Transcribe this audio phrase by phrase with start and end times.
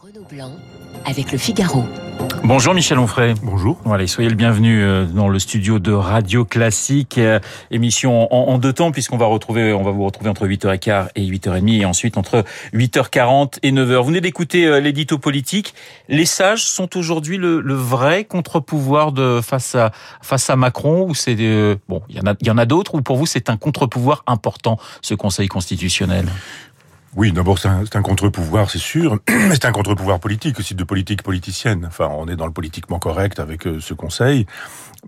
[0.00, 0.52] Renaud Blanc
[1.06, 1.84] avec le Figaro.
[2.44, 3.34] Bonjour Michel Onfray.
[3.42, 3.80] Bonjour.
[3.84, 7.40] Voilà, soyez le bienvenu euh, dans le studio de Radio Classique, euh,
[7.72, 11.22] émission en, en deux temps puisqu'on va retrouver, on va vous retrouver entre 8h15 et
[11.22, 13.96] 8h30 et ensuite entre 8h40 et 9h.
[13.96, 15.74] Vous venez d'écouter euh, l'édito politique.
[16.08, 19.90] Les sages sont aujourd'hui le, le vrai contre-pouvoir de face à
[20.22, 22.66] face à Macron ou c'est euh, bon, il y en a il y en a
[22.66, 26.26] d'autres ou pour vous c'est un contre-pouvoir important ce Conseil constitutionnel?
[27.18, 27.66] Oui, d'abord c'est
[27.96, 31.84] un, contre-pouvoir, c'est sûr, mais c'est un contre-pouvoir politique aussi, de politique politicienne.
[31.84, 34.46] Enfin, on est dans le politiquement correct avec euh, ce Conseil,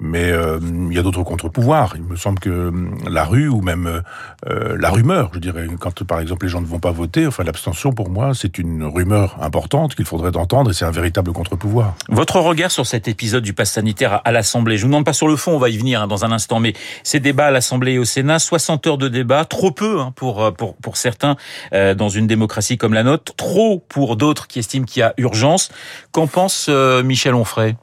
[0.00, 0.58] mais euh,
[0.90, 1.92] il y a d'autres contre-pouvoirs.
[1.94, 2.72] Il me semble que euh,
[3.08, 4.02] la rue ou même
[4.44, 7.92] la rumeur, je dirais, quand par exemple les gens ne vont pas voter, enfin l'abstention
[7.92, 11.94] pour moi c'est une rumeur importante qu'il faudrait entendre et c'est un véritable contre-pouvoir.
[12.08, 15.28] Votre regard sur cet épisode du pass sanitaire à- l'Assemblée, je vous demande pas sur
[15.28, 16.72] le fond, on va y venir hein, dans un instant, mais
[17.04, 20.52] ces débats à l'Assemblée et au Sénat, 60 heures de débat, trop peu hein, pour,
[20.54, 21.36] pour, pour certains
[22.00, 25.70] dans une démocratie comme la nôtre, trop pour d'autres qui estiment qu'il y a urgence.
[26.12, 27.76] Qu'en pense euh, Michel Onfray?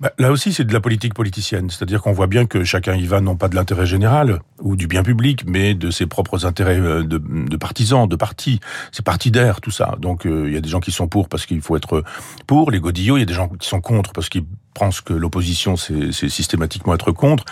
[0.00, 1.70] Bah, là aussi, c'est de la politique politicienne.
[1.70, 4.88] C'est-à-dire qu'on voit bien que chacun y va non pas de l'intérêt général ou du
[4.88, 8.58] bien public, mais de ses propres intérêts euh, de, partisans, de partis.
[8.90, 9.94] C'est partidaire, tout ça.
[10.00, 12.02] Donc, euh, il y a des gens qui sont pour parce qu'il faut être
[12.48, 12.72] pour.
[12.72, 14.44] Les godillots, il y a des gens qui sont contre parce qu'ils
[14.74, 17.44] pensent que l'opposition, c'est systématiquement être contre.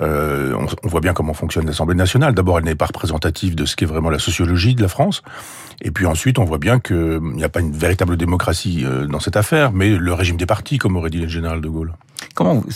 [0.00, 2.34] Euh, on, on voit bien comment fonctionne l'Assemblée nationale.
[2.34, 5.22] D'abord, elle n'est pas représentative de ce qu'est vraiment la sociologie de la France.
[5.82, 9.20] Et puis ensuite, on voit bien qu'il n'y a pas une véritable démocratie euh, dans
[9.20, 11.94] cette affaire, mais le régime des partis, comme aurait dit le général de Gaulle.
[12.34, 12.68] Comment vous-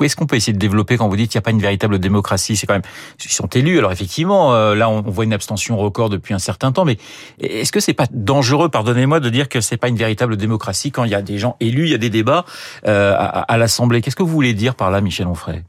[0.00, 1.98] est-ce qu'on peut essayer de développer quand vous dites qu'il n'y a pas une véritable
[1.98, 2.56] démocratie?
[2.56, 2.82] C'est quand même
[3.24, 3.78] ils sont élus.
[3.78, 6.98] Alors effectivement, euh, là on voit une abstention record depuis un certain temps, mais
[7.40, 11.02] est-ce que c'est pas dangereux, pardonnez-moi, de dire que c'est pas une véritable démocratie quand
[11.02, 12.44] il y a des gens élus, il y a des débats
[12.86, 14.00] euh, à l'Assemblée?
[14.00, 15.64] Qu'est-ce que vous voulez dire par là, Michel Onfray?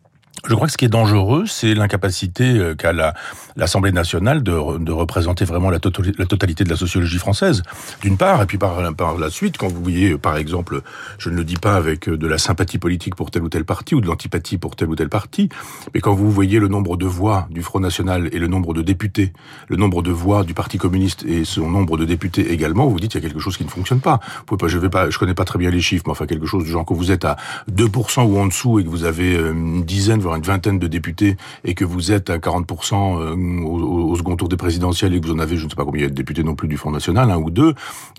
[0.47, 3.13] Je crois que ce qui est dangereux, c'est l'incapacité euh, qu'a la-
[3.55, 7.61] l'Assemblée nationale de, re- de représenter vraiment la, totali- la totalité de la sociologie française,
[8.01, 8.79] d'une part, et puis par,
[9.17, 10.81] la suite, quand vous voyez, par exemple,
[11.17, 13.65] je ne le dis pas avec euh, de la sympathie politique pour tel ou tel
[13.65, 15.49] parti ou de l'antipathie pour tel ou tel parti,
[15.93, 18.81] mais quand vous voyez le nombre de voix du Front National et le nombre de
[18.81, 19.33] députés,
[19.67, 22.99] le nombre de voix du Parti communiste et son nombre de députés également, vous vous
[22.99, 24.19] dites qu'il y a quelque chose qui ne fonctionne pas,
[24.67, 26.69] je vais pas, je connais pas très bien les chiffres, mais enfin quelque chose du
[26.69, 27.35] genre que vous êtes à
[27.71, 31.37] 2% ou en dessous et que vous avez euh, une dizaine, une vingtaine de députés
[31.63, 35.25] et que vous êtes à 40% euh, au, au- second tour des présidentielles et que
[35.27, 36.67] vous en avez, je ne sais pas combien il y a de députés non plus
[36.67, 37.73] du Front National, un ou deux.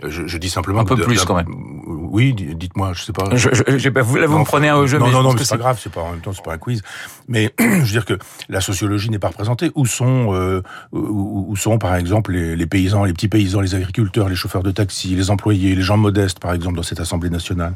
[0.07, 1.49] Je, je dis simplement Un peu de- plus, quand même.
[1.87, 3.25] Oui, di- dites-moi, je sais pas.
[3.37, 5.51] je, je, Là, vous Non, me prenez un jeu, non, mais non, non, mais c'est
[5.51, 6.83] pas grave, c'est pas en même temps, c'est pas un quiz.
[7.29, 9.71] Mais je veux dire que la sociologie n'est pas représentée.
[9.75, 14.29] Où sont, euh, où, sont par exemple les, les paysans, les petits paysans, les agriculteurs,
[14.29, 17.75] les chauffeurs de taxi, les employés, les gens modestes, par exemple, dans cette Assemblée nationale?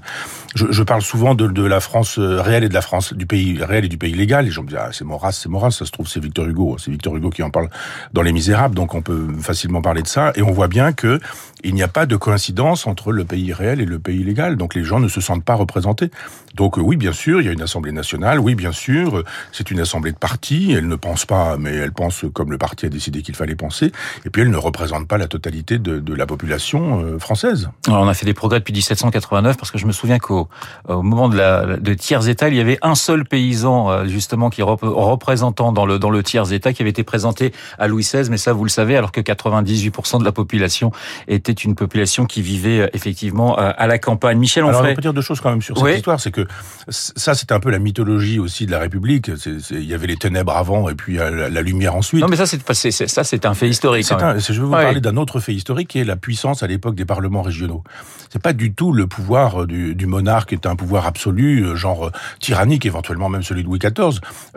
[0.54, 3.26] Je, je parle souvent de, de la France euh, réelle et de la France du
[3.26, 4.44] pays réel et du pays légal.
[4.44, 5.70] Les gens me disent ah, c'est Maurras, c'est Maurras.
[5.70, 7.68] Ça se trouve c'est Victor Hugo, c'est Victor Hugo qui en parle
[8.12, 10.32] dans Les Misérables, donc on peut facilement parler de ça.
[10.36, 11.20] Et on voit bien que
[11.64, 14.56] il n'y a pas de coïncidence entre le pays réel et le pays légal.
[14.56, 16.10] Donc les gens ne se sentent pas représentés.
[16.54, 18.38] Donc euh, oui, bien sûr, il y a une Assemblée nationale.
[18.38, 20.72] Oui, bien sûr, euh, c'est une Assemblée de partis.
[20.72, 23.92] Elle ne pense pas, mais elle pense comme le parti a décidé qu'il fallait penser.
[24.26, 27.70] Et puis elle ne représente pas la totalité de, la population euh, française.
[27.88, 30.48] On a fait des progrès depuis 1789 parce que je me souviens qu'au
[30.86, 34.62] au moment de la de tiers état, il y avait un seul paysan justement qui
[34.62, 38.30] rep- représentant dans le dans le tiers état qui avait été présenté à Louis XVI,
[38.30, 40.92] mais ça vous le savez, alors que 98% de la population
[41.28, 44.38] était une population qui vivait euh, effectivement euh, à la campagne.
[44.38, 45.94] Michel Alors on Onfray, peut dire deux choses quand même sur cette Oui.
[45.96, 46.46] histoire, c'est que
[46.88, 49.30] ça c'est un peu la mythologie aussi de la République.
[49.70, 52.22] Il y avait les ténèbres avant et puis euh, la, la lumière ensuite.
[52.22, 52.60] non mais ça c'est
[53.08, 54.06] ça un fait historique.
[54.08, 54.82] Quand un- je vais vous Ouais.
[54.84, 57.82] parler d'un autre fait historique qui est la puissance à l'époque des parlements régionaux.
[58.30, 62.10] C'est pas du tout le pouvoir du, du monarque qui est un pouvoir absolu, genre
[62.40, 64.03] tyrannique, éventuellement même celui de Louis XIV.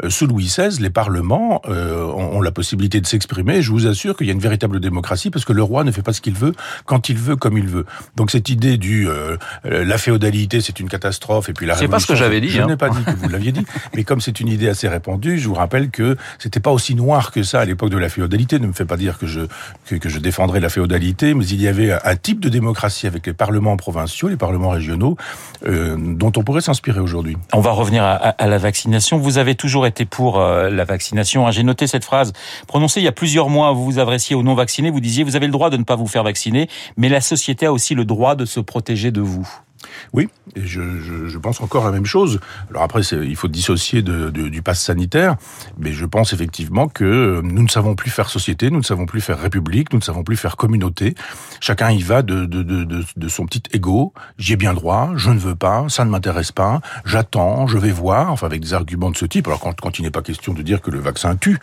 [0.04, 3.62] Euh, sous Louis XVI, les parlements euh, ont, ont la possibilité de s'exprimer.
[3.62, 6.02] Je vous assure qu'il y a une véritable démocratie parce que le roi ne fait
[6.02, 6.54] pas ce qu'il veut
[6.86, 7.86] quand il veut, comme il veut.
[8.16, 12.00] Donc cette idée du euh, la féodalité, c'est une catastrophe et puis la C'est pas
[12.00, 12.68] ce que j'avais dit, Je hein.
[12.68, 13.66] n'ai pas dit que vous l'aviez dit,
[13.96, 17.32] mais comme c'est une idée assez répandue, je vous rappelle que c'était pas aussi noir
[17.32, 18.60] que ça à l'époque de la féodalité.
[18.60, 19.42] Ne me fais pas dire que je
[19.86, 23.26] que, que je défendrais la féodalité, mais il y avait un type de démocratie avec
[23.28, 25.18] les parlements provinciaux, les parlements régionaux,
[25.66, 27.38] euh, dont on pourrait s'inspirer aujourd'hui.
[27.54, 29.18] On va revenir à, à- à la vaccination.
[29.18, 31.48] Vous avez toujours été pour euh, la vaccination.
[31.48, 31.52] hein.
[31.52, 32.34] J'ai noté cette phrase
[32.68, 33.72] prononcée il y a plusieurs mois.
[33.72, 34.90] Vous vous adressiez aux non-vaccinés.
[34.90, 37.66] Vous disiez, vous avez le droit de ne pas vous faire vacciner, mais la société
[37.66, 39.48] a aussi le droit de se protéger de vous.
[40.14, 42.40] Oui, et je, pense encore la même chose.
[42.70, 45.38] Alors après, il faut dissocier du pass sanitaire,
[45.78, 49.22] mais je pense effectivement que nous ne savons plus faire société, nous ne savons plus
[49.22, 51.16] faire république, nous ne savons plus faire communauté.
[51.60, 54.14] Chacun y va de, son petit ego.
[54.38, 57.92] J'y ai bien droit, je ne veux pas, ça ne m'intéresse pas, j'attends, je vais
[57.92, 59.48] voir, enfin avec des arguments de ce type.
[59.48, 61.60] Alors quand, il n'est pas question de dire que le vaccin tue,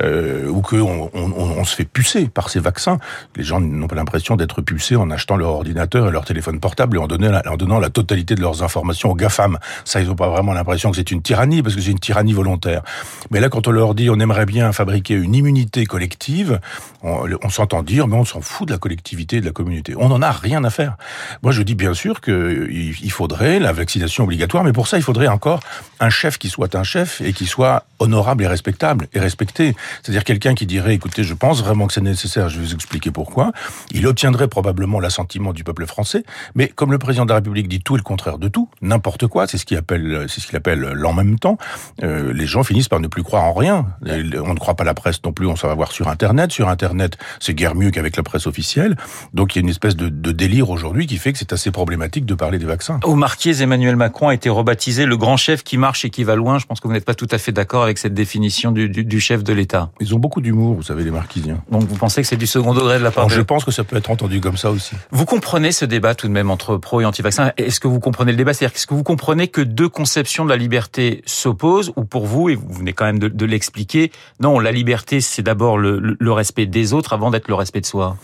[0.00, 2.98] euh, ou qu'on on, se fait pucer par ces vaccins,
[3.34, 6.96] les gens n'ont pas l'impression d'être pucés en achetant leur ordinateur et leur téléphone portable
[6.96, 9.58] et en donnant, en donnant la totalité de leurs informations aux GAFAM.
[9.84, 12.32] Ça, ils n'ont pas vraiment l'impression que c'est une tyrannie, parce que c'est une tyrannie
[12.32, 12.82] volontaire.
[13.30, 16.60] Mais là, quand on leur dit on aimerait bien fabriquer une immunité collective,
[17.02, 19.94] on, s'entend dire, mais on s'en fout de la collectivité de la communauté.
[19.96, 20.96] On n'en a rien à faire.
[21.42, 25.28] Moi, je dis bien sûr qu'il faudrait la vaccination obligatoire, mais pour ça, il faudrait
[25.28, 25.60] encore
[26.00, 29.74] un chef qui soit un chef et qui soit honorable et respectable et respecté.
[30.02, 33.10] C'est-à-dire quelqu'un qui dirait, écoutez, je pense vraiment que c'est nécessaire, je vais vous expliquer
[33.10, 33.52] pourquoi.
[33.92, 36.24] Il obtiendrait probablement l'assentiment du peuple français,
[36.54, 39.28] mais comme le président de la République dit tout et le contraire de tout, n'importe
[39.28, 41.58] quoi, c'est ce qu'il appelle, c'est ce qu'il appelle l'en même temps.
[42.02, 43.86] Euh, les gens finissent par ne plus croire en rien.
[44.04, 46.50] On ne croit pas la presse non plus, on s'en va voir sur Internet.
[46.50, 48.96] Sur Internet, c'est guère mieux qu'avec la presse officielle.
[49.32, 51.70] Donc il y a une espèce de, de délire aujourd'hui qui fait que c'est assez
[51.70, 52.98] problématique de parler des vaccins.
[53.04, 56.34] Au Marquiez, Emmanuel Macron a été rebaptisé le grand chef qui marche et qui va
[56.34, 56.58] loin.
[56.58, 59.04] Je pense que vous n'êtes pas tout à fait d'accord avec cette définition du, du,
[59.04, 59.90] du chef de l'État.
[60.00, 61.62] Ils ont beaucoup d'humour, vous savez, les Marquisiens.
[61.70, 63.34] Donc vous pensez que c'est du second degré de la part Alors, de...
[63.36, 64.96] Je pense que ça peut être entendu comme ça aussi.
[65.12, 67.04] Vous comprenez ce débat tout de même entre pro et
[67.56, 68.54] Est-ce que vous comprenez le débat?
[68.54, 72.48] C'est-à-dire, est-ce que vous comprenez que deux conceptions de la liberté s'opposent Ou pour vous,
[72.48, 76.92] et vous venez quand même de, l'expliquer, non, la liberté, c'est d'abord le respect des
[76.92, 78.16] autres avant d'être le respect de soi?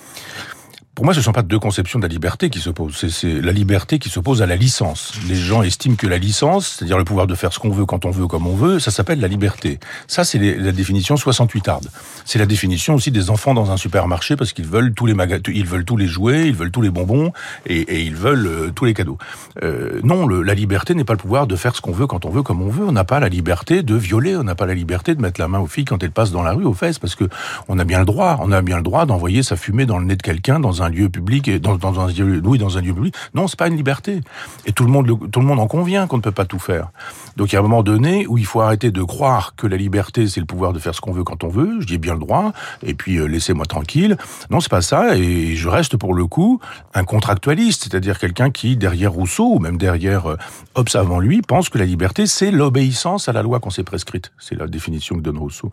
[0.95, 3.09] Pour moi, ce ne sont pas deux conceptions de la liberté qui s'opposent.
[3.09, 5.15] C'est la liberté qui s'oppose à la licence.
[5.27, 8.05] Les gens estiment que la licence, c'est-à-dire le pouvoir de faire ce qu'on veut quand
[8.05, 9.81] on veut, comme on veut, ça s'appelle la liberté.
[10.07, 11.89] Ça, c'est la définition 68 arde.
[12.27, 15.15] C'est la définition aussi des enfants dans un supermarché parce qu'ils veulent tous les
[15.55, 17.33] ils veulent tous les jouets, ils veulent tous les bonbons
[17.65, 19.17] et, et ils veulent euh, tous les cadeaux.
[19.63, 22.27] Euh, non, le, la liberté n'est pas le pouvoir de faire ce qu'on veut quand
[22.27, 22.85] on veut, comme on veut.
[22.85, 25.49] On n'a pas la liberté de violer, on n'a pas la liberté de mettre la
[25.49, 27.25] main aux filles quand elles passent dans la rue aux fesses parce que
[27.69, 30.05] on a bien le droit, on a bien le droit d'envoyer sa fumée dans le
[30.05, 33.15] nez de quelqu'un dans lieu public et dans, un lieu, oui, dans un lieu public.
[33.35, 34.21] Non, c'est pas une liberté.
[34.67, 36.89] Et tout le monde, tout le monde en convient qu'on ne peut pas tout faire.
[37.37, 39.77] Donc il y a un moment donné où il faut arrêter de croire que la
[39.77, 41.81] liberté c'est le pouvoir de faire ce qu'on veut quand on veut.
[41.81, 42.53] Je dis bien le droit.
[42.83, 44.17] Et puis euh, laissez-moi tranquille.
[44.51, 45.17] Non, c'est pas ça.
[45.17, 46.61] Et je reste pour le coup
[46.95, 50.37] un contractualiste, c'est-à-dire quelqu'un qui derrière Rousseau ou même derrière euh,
[50.75, 54.33] Hobbes avant lui pense que la liberté c'est l'obéissance à la loi qu'on s'est prescrite.
[54.39, 55.73] C'est la définition que donne Rousseau.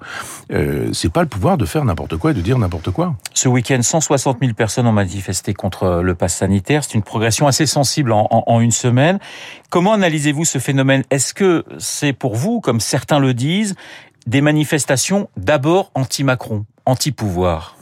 [0.52, 3.16] Euh, c'est pas le pouvoir de faire n'importe quoi et de dire n'importe quoi.
[3.34, 6.84] Ce week-end, 160 000 personnes ont manifesté contre le pass sanitaire.
[6.84, 9.20] C'est une progression assez sensible en, une semaine.
[9.70, 11.04] Comment analysez-vous ce phénomène?
[11.10, 13.76] Est-ce que c'est pour vous, comme certains le disent,
[14.28, 17.78] des manifestations d'abord anti-Macron, anti-pouvoir?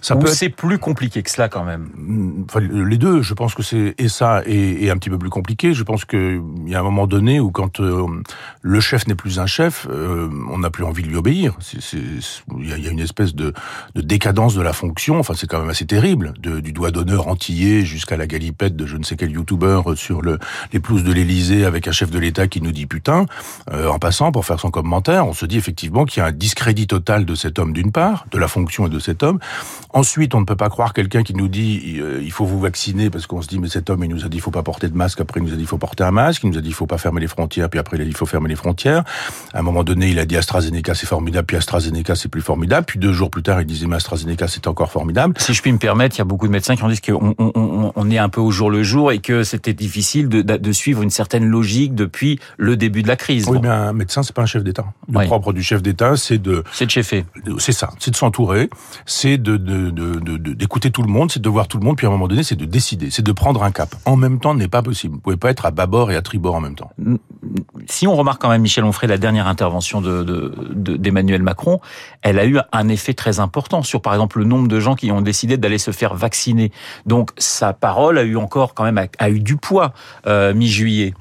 [0.00, 0.56] Ça peut c'est être...
[0.56, 4.42] plus compliqué que cela quand même enfin, Les deux, je pense que c'est et ça
[4.46, 5.74] et, et, un petit peu plus compliqué.
[5.74, 8.06] Je pense qu'il y a un moment donné où quand euh,
[8.62, 11.56] le chef n'est plus un chef, euh, on n'a plus envie de lui obéir.
[11.72, 13.52] Il y, y, a une espèce de,
[13.94, 15.18] de, décadence de la fonction.
[15.18, 18.86] Enfin, c'est quand même assez terrible, de, du doigt d'honneur antillé jusqu'à la galipette de
[18.86, 20.38] je ne sais quel youtubeur sur le,
[20.72, 23.26] les pelouses de l'Élysée avec un chef de l'État qui nous dit putain.
[23.70, 26.32] Euh, en passant pour faire son commentaire, on se dit effectivement qu'il y a un
[26.32, 29.38] discrédit total de cet homme d'une part, de la fonction et de cet homme.
[29.92, 33.10] Ensuite, on ne peut pas croire quelqu'un qui nous dit euh, il faut vous vacciner
[33.10, 34.88] parce qu'on se dit mais cet homme il nous a dit il faut pas porter
[34.88, 36.60] de masque, après il nous a dit il faut porter un masque, il nous a
[36.60, 38.48] dit il faut pas fermer les frontières, puis après il a dit il faut fermer
[38.48, 39.04] les frontières.
[39.52, 42.86] À un moment donné, il a dit AstraZeneca c'est formidable, puis AstraZeneca c'est plus formidable,
[42.86, 45.34] puis deux jours plus tard il disait mais AstraZeneca c'est encore formidable.
[45.38, 47.34] Si je puis me permettre, il y a beaucoup de médecins qui ont dit qu'on
[47.38, 50.42] on, on, on est un peu au jour le jour et que c'était difficile de,
[50.42, 53.48] de, suivre une certaine logique depuis le début de la crise.
[53.48, 53.62] Oui, bon.
[53.62, 54.86] mais un médecin c'est pas un chef d'État.
[55.10, 55.26] Le oui.
[55.26, 57.24] propre du chef d'État c'est de c'est de cheffer.
[57.58, 58.70] C'est ça, c'est de s'entourer,
[59.06, 62.10] c'est de, de, d'écouter tout le monde, c'est de voir tout le monde, puis à
[62.10, 63.94] un moment donné, c'est de décider, c'est de prendre un cap.
[64.04, 65.14] En même temps, n'est pas possible.
[65.14, 66.90] Vous pouvez pas être à bâbord et à tribord en même temps.
[67.86, 71.80] Si on remarque quand même, Michel Onfray, la dernière intervention de, de, d'Emmanuel Macron,
[72.22, 75.10] elle a eu un effet très important sur, par exemple, le nombre de gens qui
[75.10, 76.70] ont décidé d'aller se faire vacciner.
[77.06, 79.92] Donc, sa parole a eu encore quand même a, a eu du poids
[80.26, 81.14] euh, mi-juillet.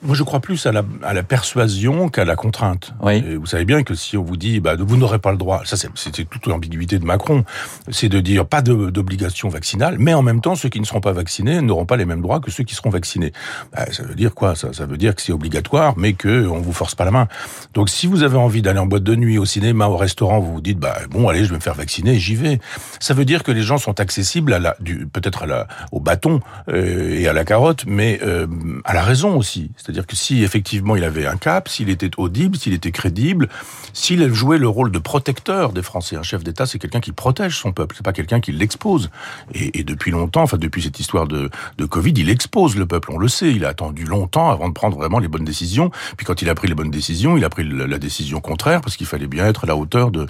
[0.00, 2.94] Moi, je crois plus à la, à la persuasion qu'à la contrainte.
[3.02, 3.16] Oui.
[3.16, 5.62] Et vous savez bien que si on vous dit, bah, vous n'aurez pas le droit,
[5.64, 7.44] ça c'est toute l'ambiguïté de Macron,
[7.90, 11.12] c'est de dire pas d'obligation vaccinale, mais en même temps, ceux qui ne seront pas
[11.12, 13.32] vaccinés n'auront pas les mêmes droits que ceux qui seront vaccinés.
[13.72, 14.54] Bah, ça veut dire quoi?
[14.54, 17.26] Ça, ça veut dire que c'est obligatoire, mais que on vous force pas la main.
[17.74, 20.52] Donc, si vous avez envie d'aller en boîte de nuit, au cinéma, au restaurant, vous
[20.52, 22.60] vous dites, bah bon, allez, je vais me faire vacciner, j'y vais.
[23.00, 24.76] Ça veut dire que les gens sont accessibles à la,
[25.12, 28.46] peut-être à la, au bâton euh, et à la carotte, mais euh,
[28.84, 29.72] à la raison aussi.
[29.88, 33.48] C'est-à-dire que si effectivement il avait un cap, s'il était audible, s'il était crédible,
[33.94, 36.16] s'il jouait le rôle de protecteur des Français.
[36.16, 39.08] Un chef d'État, c'est quelqu'un qui protège son peuple, c'est pas quelqu'un qui l'expose.
[39.54, 43.12] Et, depuis longtemps, enfin depuis cette histoire de, de Covid, il expose le peuple.
[43.12, 43.50] On le sait.
[43.50, 45.90] Il a attendu longtemps avant de prendre vraiment les bonnes décisions.
[46.18, 48.98] Puis quand il a pris les bonnes décisions, il a pris la, décision contraire parce
[48.98, 50.26] qu'il fallait bien être à la hauteur de,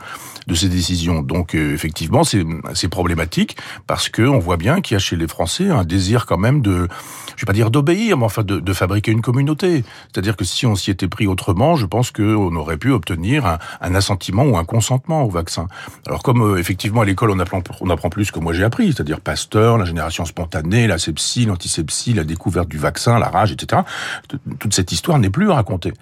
[0.46, 1.22] de ses décisions.
[1.22, 3.56] Donc euh, effectivement, c'est problématique
[3.88, 6.62] parce que on voit bien qu'il y a chez les Français un désir quand même
[6.62, 6.86] de,
[7.34, 9.47] je vais pas dire d'obéir, mais enfin de, de, fabriquer une communauté.
[9.58, 13.94] C'est-à-dire que si on s'y était pris autrement, je pense qu'on aurait pu obtenir un,
[13.94, 15.66] assentiment ou un consentement au vaccin.
[16.06, 18.92] Alors comme euh, effectivement à l'école on apprend, on apprend plus que moi j'ai appris,
[18.92, 23.82] c'est-à-dire Pasteur, la génération spontanée, la sepsie, l'antisepsie, la découverte du vaccin, la rage, etc.
[24.58, 25.92] Toute cette histoire n'est plus racontée.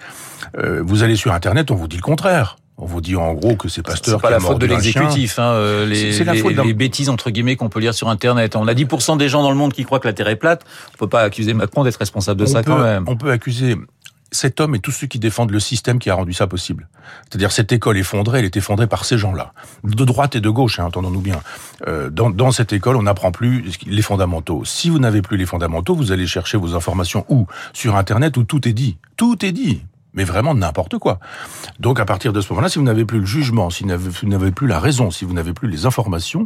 [0.58, 2.56] Euh, vous allez sur Internet, on vous dit le contraire.
[2.78, 4.16] On vous dit en gros que c'est Pasteur.
[4.16, 7.08] C'est pas la faute de l'exécutif, hein, euh, les, c'est la faute les, les bêtises
[7.08, 8.54] entre guillemets qu'on peut lire sur Internet.
[8.54, 10.64] On a 10% des gens dans le monde qui croient que la Terre est plate.
[10.94, 13.04] On peut pas accuser Macron d'être responsable de on ça peut, quand même.
[13.06, 13.76] On peut accuser
[14.32, 16.88] cet homme et tous ceux qui défendent le système qui a rendu ça possible.
[17.22, 19.52] C'est-à-dire cette école effondrée, elle est effondrée par ces gens-là,
[19.84, 21.40] de droite et de gauche, hein, entendons-nous bien.
[21.86, 24.64] Euh, dans, dans, cette école, on n'apprend plus les fondamentaux.
[24.64, 27.46] Si vous n'avez plus les fondamentaux, vous allez chercher vos informations où?
[27.72, 28.98] Sur Internet où tout est dit.
[29.16, 29.82] Tout est dit
[30.16, 31.20] mais vraiment n'importe quoi.
[31.78, 34.50] Donc à partir de ce moment-là, si vous n'avez plus le jugement, si vous n'avez
[34.50, 36.44] plus la raison, si vous n'avez plus les informations,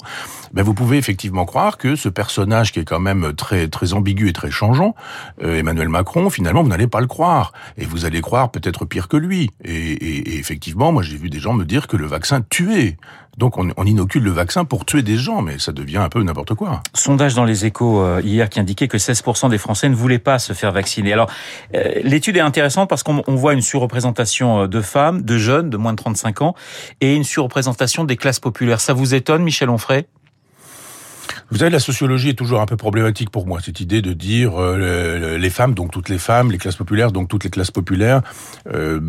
[0.53, 4.29] ben vous pouvez effectivement croire que ce personnage qui est quand même très très ambigu
[4.29, 4.95] et très changeant,
[5.43, 9.09] euh, Emmanuel Macron, finalement vous n'allez pas le croire et vous allez croire peut-être pire
[9.09, 9.51] que lui.
[9.65, 12.97] Et, et, et effectivement, moi j'ai vu des gens me dire que le vaccin tuait.
[13.37, 16.23] Donc on, on, inocule le vaccin pour tuer des gens, mais ça devient un peu
[16.23, 16.83] n'importe quoi.
[16.95, 20.39] Sondage dans les échos euh, hier qui indiquait que 16% des Français ne voulaient pas
[20.39, 21.13] se faire vacciner.
[21.13, 21.31] Alors
[21.75, 25.77] euh, l'étude est intéressante parce qu'on voit une surreprésentation euh, de femmes, de jeunes de
[25.77, 26.55] moins de 35 ans,
[27.01, 28.81] et une surreprésentation des classes populaires.
[28.81, 30.07] Ça vous étonne, Michel Onfray?
[31.51, 33.61] Vous savez, la sociologie est toujours un peu problématique pour moi.
[33.61, 37.29] Cette idée de dire euh, les femmes, donc toutes les femmes, les classes populaires, donc
[37.29, 38.23] toutes les classes populaires,
[38.73, 39.01] euh,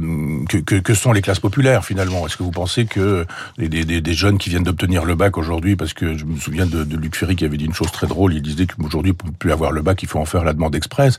[0.50, 2.25] que, que, que, sont les classes populaires finalement?
[2.25, 3.25] Est-ce que vous pensez que
[3.58, 6.66] des, des, des jeunes qui viennent d'obtenir le bac aujourd'hui, parce que je me souviens
[6.66, 9.30] de, de, Luc Ferry qui avait dit une chose très drôle, il disait qu'aujourd'hui pour
[9.30, 11.18] ne plus avoir le bac, il faut en faire la demande express.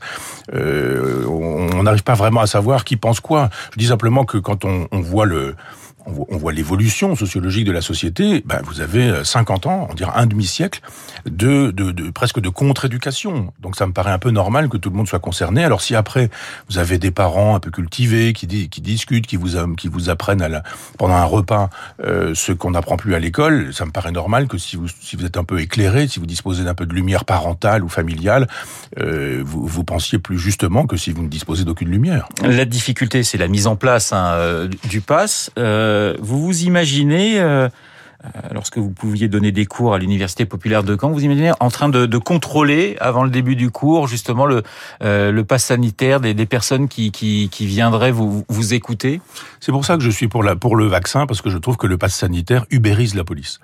[0.53, 3.49] Euh, on n'arrive pas vraiment à savoir qui pense quoi.
[3.73, 5.55] Je dis simplement que quand on, on voit le
[6.05, 10.25] on voit l'évolution sociologique de la société, ben vous avez 50 ans, on dirait un
[10.25, 10.81] demi-siècle,
[11.25, 11.71] de,
[12.11, 13.53] presque de contre-éducation.
[13.61, 15.63] Donc ça me paraît un peu normal que tout le monde soit concerné.
[15.63, 16.29] Alors si après,
[16.69, 20.61] vous avez des parents un peu cultivés, qui, discutent, qui vous, qui vous apprennent
[20.97, 21.69] pendant un repas
[22.03, 24.87] euh, ce qu'on n'apprend plus à l'école, ça me paraît normal que si vous,
[25.25, 28.47] êtes un peu éclairé, si vous disposez d'un peu de lumière parentale ou familiale,
[28.99, 32.27] euh, vous, pensiez plus justement que si vous ne disposez d'aucune lumière.
[32.41, 35.51] La difficulté, c'est la mise en place hein, euh, du pass.
[35.57, 37.69] Euh euh, vous vous imaginez, euh, euh,
[38.51, 41.89] lorsque vous pouviez donner des cours à l'université populaire de Caen, vous imaginez en train
[41.89, 44.63] de, contrôler avant le début du cours justement le,
[45.03, 49.21] euh, pass sanitaire des, personnes qui, viendraient vous, écouter?
[49.59, 51.97] C'est pour ça que je suis pour, le vaccin parce que je trouve que le
[51.97, 53.59] pass sanitaire ubérise la police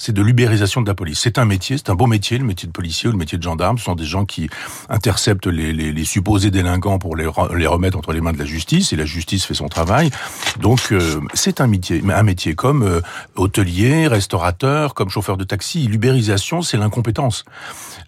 [0.00, 1.20] c'est de l'ubérisation de la police.
[1.20, 3.42] C'est un métier, c'est un beau métier, le métier de policier ou le métier de
[3.42, 3.76] gendarme.
[3.76, 4.48] Ce sont des gens qui
[4.88, 8.96] interceptent les, supposés délinquants pour les, les, remettre entre les mains de la justice, et
[8.96, 10.10] la justice fait son travail.
[10.58, 13.02] Donc euh, c'est un métier, un métier comme euh,
[13.36, 15.86] hôtelier, restaurateur, comme chauffeur de taxi.
[15.86, 17.44] L'ubérisation, c'est l'incompétence.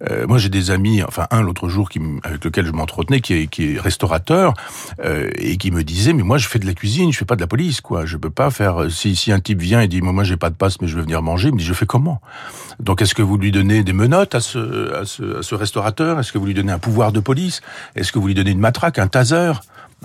[0.08, 1.88] Euh, moi, j'ai des amis, enfin un l'autre jour
[2.22, 4.54] avec lequel je m'entretenais, qui est, qui est restaurateur
[5.04, 7.36] euh, et qui me disait mais moi je fais de la cuisine, je fais pas
[7.36, 8.06] de la police quoi.
[8.06, 8.90] Je peux pas faire.
[8.90, 11.02] Si, si un type vient et dit moi, j'ai pas de passe mais je veux
[11.02, 12.20] venir manger, il me dit je comment?
[12.80, 16.18] Donc est-ce que vous lui donnez des menottes à ce restaurateur?
[16.18, 17.60] Est-ce que vous lui donnez un pouvoir de police?
[17.96, 19.52] Est-ce que vous lui donnez une matraque, un taser?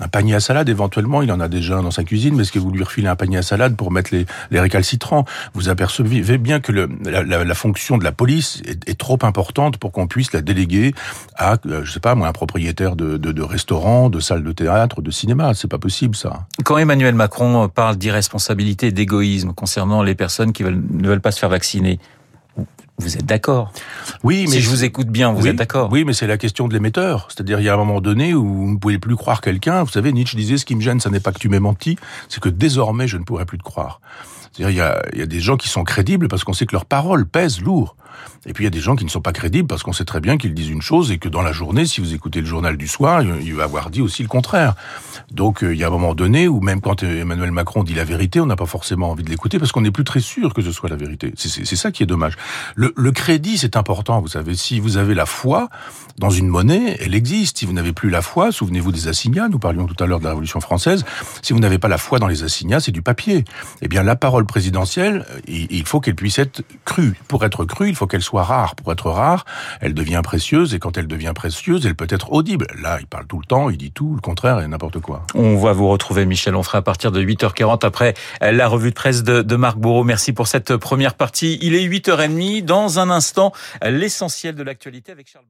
[0.00, 2.58] Un panier à salade, éventuellement, il en a déjà dans sa cuisine, mais est-ce que
[2.58, 4.26] vous lui refilez un panier à salade pour mettre les,
[4.60, 5.24] récalcitrants?
[5.54, 10.32] Vous apercevez bien que la, fonction de la police est, trop importante pour qu'on puisse
[10.32, 10.94] la déléguer
[11.36, 14.52] à, euh, je sais pas moi, un propriétaire de, de, de restaurant, de salle de
[14.52, 15.54] théâtre, de cinéma.
[15.54, 16.46] C'est pas possible, ça.
[16.64, 21.38] Quand Emmanuel Macron parle d'irresponsabilité et d'égoïsme concernant les personnes qui ne veulent pas se
[21.38, 21.98] faire vacciner,
[22.98, 23.72] vous êtes d'accord?
[24.24, 25.88] Oui, mais si je vous écoute bien, vous oui, êtes d'accord?
[25.92, 27.28] Oui, mais c'est la question de l'émetteur.
[27.30, 29.84] C'est-à-dire, il y a un moment donné où vous ne pouvez plus croire quelqu'un.
[29.84, 31.96] Vous savez, Nietzsche disait, ce qui me gêne, ce n'est pas que tu m'aies menti,
[32.28, 34.00] c'est que désormais, je ne pourrai plus te croire.
[34.52, 36.66] C'est-à-dire, il y a, il y a des gens qui sont crédibles parce qu'on sait
[36.66, 37.94] que leurs paroles pèsent lourd.
[38.46, 40.04] Et puis il y a des gens qui ne sont pas crédibles parce qu'on sait
[40.04, 42.46] très bien qu'ils disent une chose et que dans la journée, si vous écoutez le
[42.46, 44.74] journal du soir, il va avoir dit aussi le contraire.
[45.30, 48.04] Donc euh, il y a un moment donné où même quand Emmanuel Macron dit la
[48.04, 50.62] vérité, on n'a pas forcément envie de l'écouter parce qu'on n'est plus très sûr que
[50.62, 51.32] ce soit la vérité.
[51.36, 52.36] C'est ça qui est dommage.
[52.96, 54.54] Le, crédit, c'est important, vous savez.
[54.54, 55.68] Si vous avez la foi
[56.18, 57.58] dans une monnaie, elle existe.
[57.58, 60.24] Si vous n'avez plus la foi, souvenez-vous des assignats, nous parlions tout à l'heure de
[60.24, 61.04] la Révolution française,
[61.42, 63.44] si vous n'avez pas la foi dans les assignats, c'est du papier.
[63.82, 67.14] Eh bien, la parole présidentielle, il faut qu'elle puisse être crue.
[67.28, 68.74] Pour être crue, il faut qu'elle soit rare.
[68.74, 69.44] Pour être rare,
[69.80, 72.66] elle devient précieuse, et quand elle devient précieuse, elle peut être audible.
[72.80, 75.24] Là, il parle tout le temps, il dit tout, le contraire et n'importe quoi.
[75.34, 79.22] On va vous retrouver, Michel Onfray, à partir de 8h40 après la revue de presse
[79.22, 80.04] de, Marc Bourreau.
[80.04, 81.58] Merci pour cette première partie.
[81.62, 82.64] Il est 8h30.
[82.64, 85.48] Dans un instant, l'essentiel de l'actualité avec Charles